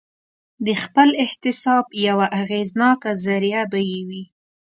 د 0.65 0.67
خپل 0.83 1.09
احتساب 1.23 1.85
یوه 2.07 2.25
اغېزناکه 2.41 3.11
ذریعه 3.25 3.63
به 3.71 3.79
یې 3.89 3.99
وي. 4.07 4.23